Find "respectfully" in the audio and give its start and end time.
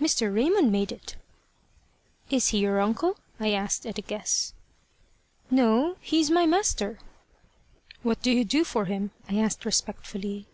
9.66-10.46